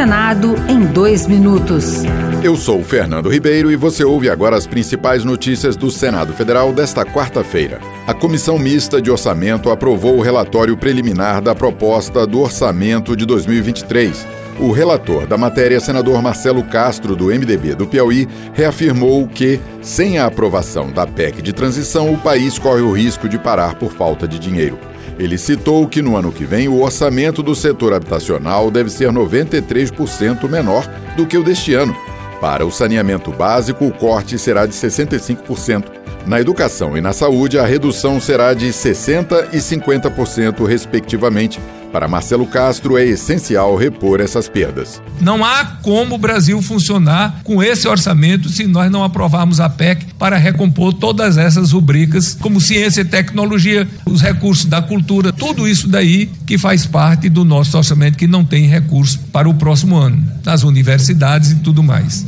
Senado 0.00 0.54
em 0.66 0.80
dois 0.86 1.26
minutos. 1.26 2.04
Eu 2.42 2.56
sou 2.56 2.82
Fernando 2.82 3.28
Ribeiro 3.28 3.70
e 3.70 3.76
você 3.76 4.02
ouve 4.02 4.30
agora 4.30 4.56
as 4.56 4.66
principais 4.66 5.26
notícias 5.26 5.76
do 5.76 5.90
Senado 5.90 6.32
Federal 6.32 6.72
desta 6.72 7.04
quarta-feira. 7.04 7.78
A 8.06 8.14
Comissão 8.14 8.58
Mista 8.58 8.98
de 8.98 9.10
Orçamento 9.10 9.68
aprovou 9.68 10.16
o 10.16 10.22
relatório 10.22 10.74
preliminar 10.74 11.42
da 11.42 11.54
proposta 11.54 12.26
do 12.26 12.40
orçamento 12.40 13.14
de 13.14 13.26
2023. 13.26 14.26
O 14.58 14.72
relator 14.72 15.26
da 15.26 15.36
matéria, 15.36 15.78
senador 15.78 16.22
Marcelo 16.22 16.62
Castro, 16.62 17.14
do 17.14 17.26
MDB 17.26 17.74
do 17.74 17.86
Piauí, 17.86 18.26
reafirmou 18.54 19.28
que, 19.28 19.60
sem 19.82 20.18
a 20.18 20.24
aprovação 20.24 20.90
da 20.90 21.06
PEC 21.06 21.42
de 21.42 21.52
transição, 21.52 22.10
o 22.10 22.16
país 22.16 22.58
corre 22.58 22.80
o 22.80 22.90
risco 22.90 23.28
de 23.28 23.38
parar 23.38 23.74
por 23.74 23.92
falta 23.92 24.26
de 24.26 24.38
dinheiro. 24.38 24.78
Ele 25.18 25.36
citou 25.36 25.86
que 25.86 26.02
no 26.02 26.16
ano 26.16 26.32
que 26.32 26.44
vem 26.44 26.68
o 26.68 26.82
orçamento 26.82 27.42
do 27.42 27.54
setor 27.54 27.92
habitacional 27.92 28.70
deve 28.70 28.90
ser 28.90 29.10
93% 29.10 30.48
menor 30.48 30.86
do 31.16 31.26
que 31.26 31.36
o 31.36 31.44
deste 31.44 31.74
ano. 31.74 31.96
Para 32.40 32.64
o 32.64 32.70
saneamento 32.70 33.30
básico, 33.30 33.84
o 33.84 33.92
corte 33.92 34.38
será 34.38 34.64
de 34.64 34.72
65%. 34.72 35.84
Na 36.26 36.40
educação 36.40 36.96
e 36.96 37.00
na 37.00 37.12
saúde, 37.12 37.58
a 37.58 37.66
redução 37.66 38.20
será 38.20 38.54
de 38.54 38.68
60% 38.68 39.48
e 39.52 39.58
50%, 39.58 40.66
respectivamente 40.66 41.60
para 41.92 42.08
Marcelo 42.08 42.46
Castro, 42.46 42.96
é 42.96 43.04
essencial 43.04 43.76
repor 43.76 44.20
essas 44.20 44.48
perdas. 44.48 45.02
Não 45.20 45.44
há 45.44 45.64
como 45.82 46.14
o 46.14 46.18
Brasil 46.18 46.60
funcionar 46.62 47.40
com 47.44 47.62
esse 47.62 47.86
orçamento 47.86 48.48
se 48.48 48.66
nós 48.66 48.90
não 48.90 49.04
aprovarmos 49.04 49.60
a 49.60 49.68
PEC 49.68 50.06
para 50.18 50.36
recompor 50.36 50.94
todas 50.94 51.36
essas 51.36 51.72
rubricas, 51.72 52.36
como 52.40 52.60
ciência 52.60 53.02
e 53.02 53.04
tecnologia, 53.04 53.86
os 54.06 54.20
recursos 54.20 54.64
da 54.64 54.80
cultura, 54.80 55.32
tudo 55.32 55.68
isso 55.68 55.88
daí 55.88 56.30
que 56.46 56.56
faz 56.56 56.86
parte 56.86 57.28
do 57.28 57.44
nosso 57.44 57.76
orçamento 57.76 58.16
que 58.16 58.26
não 58.26 58.44
tem 58.44 58.66
recurso 58.66 59.18
para 59.32 59.48
o 59.48 59.54
próximo 59.54 59.96
ano, 59.96 60.22
nas 60.44 60.62
universidades 60.62 61.52
e 61.52 61.56
tudo 61.56 61.82
mais. 61.82 62.26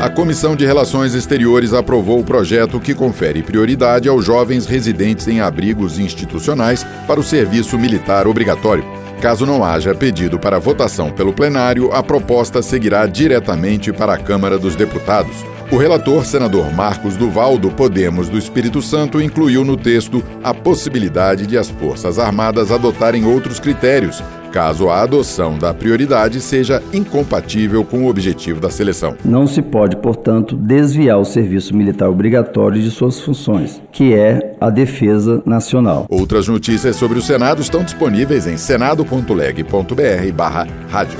A 0.00 0.08
Comissão 0.08 0.56
de 0.56 0.64
Relações 0.64 1.12
Exteriores 1.12 1.74
aprovou 1.74 2.20
o 2.20 2.24
projeto 2.24 2.80
que 2.80 2.94
confere 2.94 3.42
prioridade 3.42 4.08
aos 4.08 4.24
jovens 4.24 4.64
residentes 4.64 5.28
em 5.28 5.42
abrigos 5.42 5.98
institucionais 5.98 6.82
para 7.06 7.20
o 7.20 7.22
serviço 7.22 7.78
militar 7.78 8.26
obrigatório. 8.26 8.82
Caso 9.20 9.44
não 9.44 9.62
haja 9.62 9.94
pedido 9.94 10.38
para 10.38 10.58
votação 10.58 11.10
pelo 11.10 11.34
plenário, 11.34 11.92
a 11.92 12.02
proposta 12.02 12.62
seguirá 12.62 13.04
diretamente 13.04 13.92
para 13.92 14.14
a 14.14 14.18
Câmara 14.18 14.58
dos 14.58 14.74
Deputados. 14.74 15.44
O 15.70 15.76
relator, 15.76 16.24
senador 16.24 16.72
Marcos 16.72 17.14
Duval, 17.18 17.58
do 17.58 17.70
Podemos 17.70 18.30
do 18.30 18.38
Espírito 18.38 18.80
Santo, 18.80 19.20
incluiu 19.20 19.66
no 19.66 19.76
texto 19.76 20.24
a 20.42 20.54
possibilidade 20.54 21.46
de 21.46 21.58
as 21.58 21.68
Forças 21.68 22.18
Armadas 22.18 22.72
adotarem 22.72 23.26
outros 23.26 23.60
critérios, 23.60 24.22
caso 24.50 24.88
a 24.88 25.02
adoção 25.02 25.56
da 25.56 25.72
prioridade 25.72 26.40
seja 26.40 26.82
incompatível 26.92 27.84
com 27.84 28.04
o 28.04 28.08
objetivo 28.08 28.60
da 28.60 28.70
seleção. 28.70 29.14
Não 29.24 29.46
se 29.46 29.62
pode, 29.62 29.96
portanto, 29.96 30.56
desviar 30.56 31.18
o 31.18 31.24
serviço 31.24 31.74
militar 31.74 32.08
obrigatório 32.08 32.82
de 32.82 32.90
suas 32.90 33.20
funções, 33.20 33.80
que 33.92 34.14
é 34.14 34.56
a 34.60 34.70
defesa 34.70 35.40
nacional. 35.46 36.06
Outras 36.08 36.48
notícias 36.48 36.96
sobre 36.96 37.18
o 37.18 37.22
Senado 37.22 37.62
estão 37.62 37.84
disponíveis 37.84 38.46
em 38.46 38.56
senado.leg.br/barra 38.56 40.66
rádio. 40.88 41.18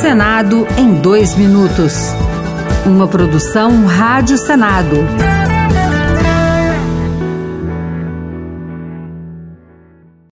Senado 0.00 0.66
em 0.76 0.94
dois 0.94 1.36
minutos. 1.36 2.12
Uma 2.86 3.08
produção 3.08 3.86
Rádio 3.86 4.38
Senado. 4.38 4.96